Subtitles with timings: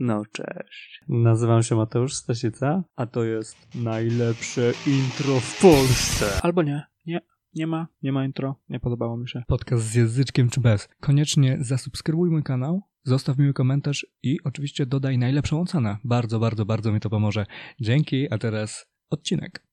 [0.00, 1.00] No cześć.
[1.08, 6.40] Nazywam się Mateusz Stasica, a to jest najlepsze intro w Polsce.
[6.42, 7.20] Albo nie, nie,
[7.54, 9.42] nie ma, nie ma intro, nie podobało mi się.
[9.46, 10.88] Podcast z języczkiem czy bez.
[11.00, 15.96] Koniecznie zasubskrybuj mój kanał, zostaw miły komentarz i oczywiście dodaj najlepszą ocenę.
[16.04, 17.46] Bardzo, bardzo, bardzo mi to pomoże.
[17.80, 19.66] Dzięki, a teraz odcinek.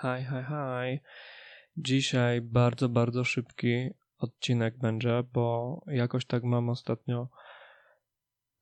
[0.00, 1.00] Hi, hi, hi.
[1.76, 7.28] Dzisiaj bardzo, bardzo szybki odcinek będzie, bo jakoś tak mam ostatnio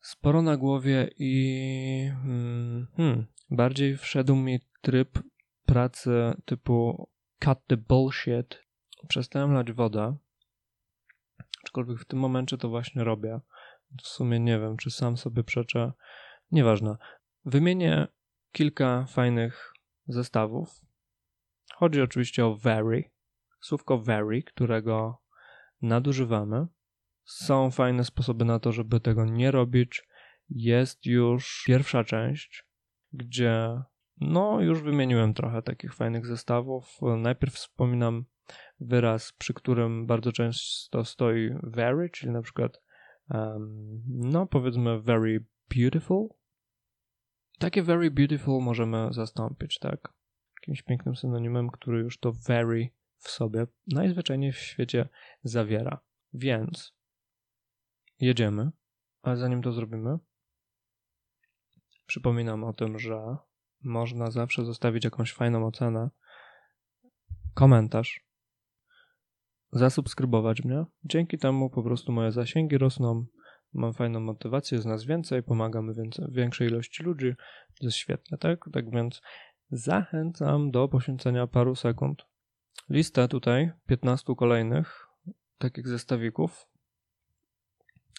[0.01, 5.19] sporo na głowie i hmm, hmm, bardziej wszedł mi tryb
[5.67, 7.09] pracy typu
[7.39, 8.63] cut the bullshit.
[9.09, 10.17] Przestałem lać wodę,
[11.65, 13.41] aczkolwiek w tym momencie to właśnie robię.
[14.03, 15.93] W sumie nie wiem, czy sam sobie przeczę.
[16.53, 16.97] Nieważne.
[17.45, 18.07] Wymienię
[18.53, 19.73] kilka fajnych
[20.09, 20.81] zestawów.
[21.75, 23.11] Chodzi oczywiście o very.
[23.61, 25.23] Słówko very, którego
[25.83, 26.67] nadużywamy.
[27.25, 30.09] Są fajne sposoby na to, żeby tego nie robić.
[30.49, 32.65] Jest już pierwsza część,
[33.13, 33.83] gdzie
[34.21, 36.99] no już wymieniłem trochę takich fajnych zestawów.
[37.19, 38.25] Najpierw wspominam
[38.81, 42.83] wyraz, przy którym bardzo często stoi very, czyli na przykład
[43.31, 45.45] um, no powiedzmy very
[45.77, 46.29] beautiful.
[47.59, 50.13] Takie very beautiful możemy zastąpić, tak?
[50.61, 55.09] Jakimś pięknym synonimem, który już to very w sobie najzwyczajniej w świecie
[55.43, 56.01] zawiera.
[56.33, 57.00] Więc
[58.21, 58.71] jedziemy,
[59.23, 60.19] ale zanim to zrobimy,
[62.07, 63.37] przypominam o tym, że
[63.85, 66.11] można zawsze zostawić jakąś fajną ocenę,
[67.55, 68.25] komentarz,
[69.73, 70.85] zasubskrybować mnie.
[71.05, 73.27] Dzięki temu po prostu moje zasięgi rosną,
[73.73, 77.35] mam fajną motywację, jest nas więcej, pomagamy więcej, większej ilości ludzi.
[77.81, 78.65] To jest świetne, tak?
[78.73, 79.23] Tak więc
[79.71, 82.23] zachęcam do poświęcenia paru sekund.
[82.89, 85.07] Listę tutaj 15 kolejnych
[85.59, 86.70] takich zestawików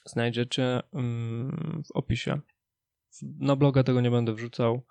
[0.06, 2.40] znajdziecie mm, w opisie.
[3.22, 4.82] Na bloga tego nie będę wrzucał,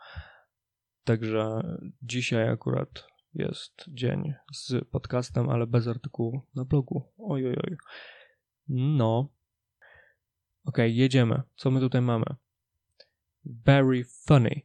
[1.05, 1.61] także
[2.03, 7.13] dzisiaj akurat jest dzień z podcastem, ale bez artykułu na blogu.
[7.19, 7.77] Oj, oj, oj.
[8.69, 9.29] No.
[10.65, 11.43] Ok, jedziemy.
[11.57, 12.27] Co my tutaj mamy?
[13.45, 14.61] Very funny.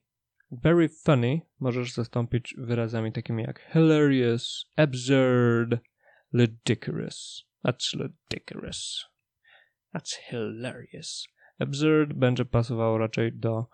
[0.52, 5.80] Very funny możesz zastąpić wyrazami takimi jak hilarious, absurd,
[6.32, 7.46] ludicrous.
[7.64, 9.15] That's ludicrous.
[9.96, 11.28] That's hilarious.
[11.60, 13.66] Absurd będzie pasowało raczej do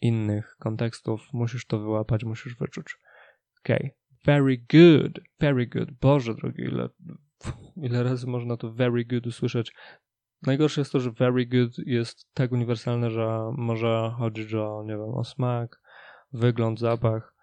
[0.00, 1.28] innych kontekstów.
[1.32, 2.96] Musisz to wyłapać, musisz wyczuć.
[3.64, 3.90] Okay.
[4.24, 5.20] Very good.
[5.40, 5.90] Very good.
[5.90, 6.88] Boże drogi, ile,
[7.76, 9.72] ile razy można to very good usłyszeć.
[10.42, 15.14] Najgorsze jest to, że very good jest tak uniwersalne, że może chodzić o, nie wiem,
[15.14, 15.80] o smak,
[16.32, 17.34] wygląd, zapach.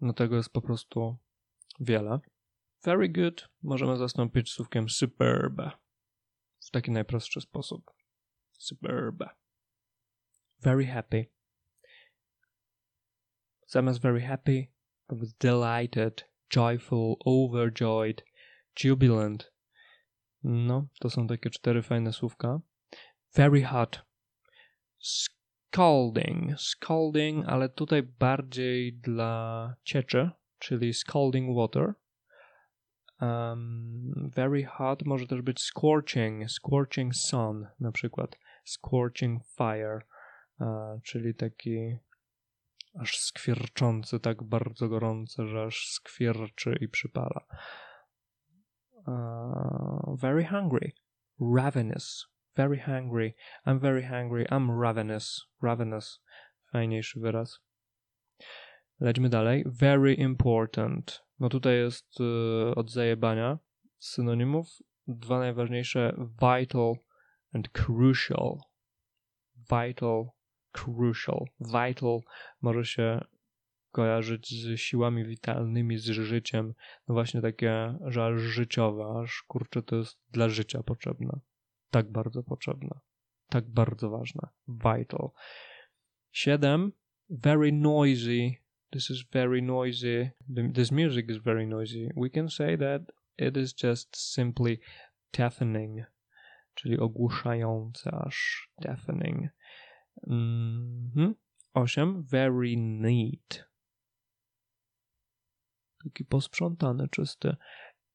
[0.00, 1.16] No tego jest po prostu
[1.80, 2.18] wiele.
[2.84, 5.54] Very good możemy zastąpić słówkiem superb
[6.76, 7.90] taki najprostszy sposób.
[8.52, 9.24] Superb.
[10.62, 11.26] Very happy.
[13.66, 14.66] Zamiast very happy,
[15.06, 18.24] powiedz delighted, joyful, overjoyed,
[18.84, 19.52] jubilant.
[20.42, 22.60] No, to są takie cztery fajne słówka.
[23.34, 24.06] Very hot.
[24.98, 26.60] Scalding.
[26.60, 31.94] Scalding, ale tutaj bardziej dla cieczy, czyli scalding water.
[33.20, 40.00] Um, very hot może też być scorching, scorching sun na przykład, scorching fire,
[40.60, 41.98] uh, czyli taki
[43.00, 47.46] aż skwierczący, tak bardzo gorący, że aż skwierczy i przypala.
[49.06, 50.92] Uh, very hungry,
[51.56, 53.34] ravenous, very hungry,
[53.66, 56.22] I'm very hungry, I'm ravenous, ravenous,
[56.72, 57.65] fajniejszy wyraz.
[59.00, 59.64] Lećmy dalej.
[59.66, 61.22] Very important.
[61.38, 63.58] No tutaj jest y, od zajebania
[63.98, 64.66] synonimów.
[65.08, 66.94] Dwa najważniejsze vital
[67.52, 68.58] and crucial.
[69.70, 70.28] Vital,
[70.72, 71.44] crucial.
[71.60, 72.20] Vital
[72.60, 73.20] może się
[73.90, 76.74] kojarzyć z siłami witalnymi, z życiem.
[77.08, 81.40] No właśnie takie, że aż życiowe, aż kurczę to jest dla życia potrzebne.
[81.90, 83.00] Tak bardzo potrzebne.
[83.48, 84.48] Tak bardzo ważne.
[84.68, 85.30] Vital.
[86.32, 86.92] Siedem.
[87.30, 90.30] Very noisy this is very noisy.
[90.74, 92.10] This music is very noisy.
[92.16, 93.02] We can say that
[93.38, 94.80] it is just simply
[95.32, 96.04] deafening,
[96.74, 99.48] czyli ogłuszające aż deafening.
[100.28, 101.34] Mm-hmm.
[101.74, 102.22] 8.
[102.22, 103.68] Very neat.
[106.04, 107.56] Taki posprzątany, czysty.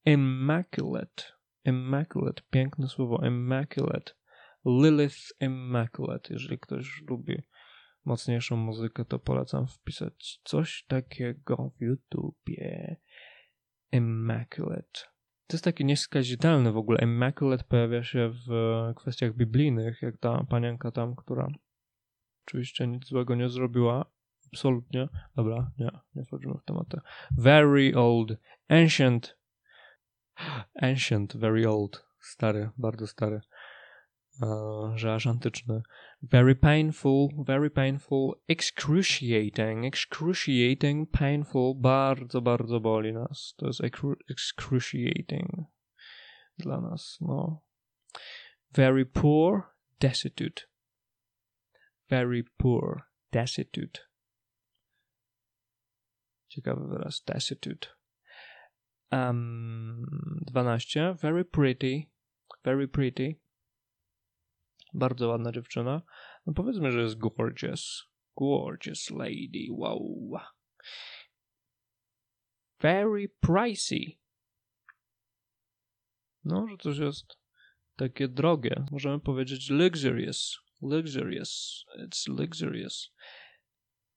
[0.04, 1.24] Immaculate.
[1.64, 2.42] Immaculate.
[2.50, 3.26] Piękne słowo.
[3.26, 4.12] Immaculate.
[4.64, 7.42] Lilith Immaculate, jeżeli ktoś lubi
[8.04, 12.96] mocniejszą muzykę, to polecam wpisać coś takiego w YouTubie.
[13.92, 15.00] Immaculate.
[15.46, 16.98] to jest taki nieskazitelny w ogóle.
[17.02, 18.52] Immaculate pojawia się w
[18.96, 21.48] kwestiach biblijnych, jak ta panienka tam, która
[22.46, 24.10] oczywiście nic złego nie zrobiła.
[24.52, 25.08] Absolutnie.
[25.36, 27.00] Dobra, nie, nie wchodzimy w tematy.
[27.38, 28.32] Very old,
[28.68, 29.38] ancient,
[30.82, 33.40] ancient, very old, stary, bardzo stary,
[34.94, 35.82] że aż antyczny.
[36.22, 43.54] Very painful, very painful, excruciating, excruciating, painful, bardzo, bardzo boli nas.
[43.56, 43.80] To jest
[44.30, 45.50] excruciating
[46.58, 47.62] dla nas, no.
[48.74, 49.62] Very poor,
[50.00, 50.62] destitute.
[52.10, 53.02] Very poor,
[53.32, 54.00] destitute.
[56.48, 57.88] Ciekawy wyraz, destitute.
[59.10, 60.06] Um,
[60.46, 61.14] 12.
[61.14, 62.10] Very pretty,
[62.64, 63.41] very pretty.
[64.94, 66.02] Bardzo ładna dziewczyna.
[66.46, 68.04] No powiedzmy, że jest gorgeous.
[68.36, 70.30] Gorgeous lady, wow.
[72.80, 74.18] Very pricey.
[76.44, 77.38] No, że coś jest
[77.96, 78.84] takie drogie.
[78.90, 80.58] Możemy powiedzieć luxurious.
[80.82, 81.84] Luxurious.
[81.98, 83.12] It's luxurious.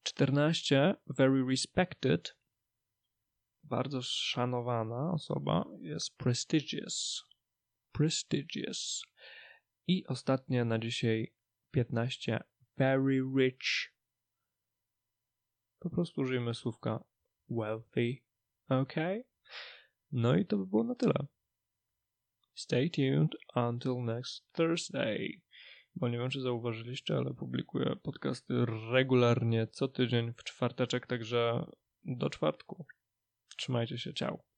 [0.04, 0.96] 14.
[1.08, 2.38] Very respected.
[3.64, 7.24] Bardzo szanowana osoba jest prestigious.
[7.92, 9.04] Prestigious.
[9.88, 11.34] I ostatnie na dzisiaj
[11.72, 12.44] 15.
[12.78, 13.94] Very rich.
[15.80, 17.04] Po prostu użyjmy słówka
[17.50, 18.18] wealthy.
[18.70, 18.94] Ok?
[20.12, 21.28] No i to by było na tyle.
[22.56, 25.42] Stay tuned until next Thursday.
[25.96, 28.54] Bo nie wiem, czy zauważyliście, ale publikuję podcasty
[28.92, 31.66] regularnie co tydzień w czwarteczek, także
[32.04, 32.86] do czwartku.
[33.58, 34.55] Trzymajcie się, ciao.